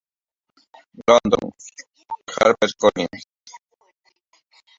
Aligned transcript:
London: 1.07 1.53
Harper 2.27 2.71
Collins. 2.79 3.27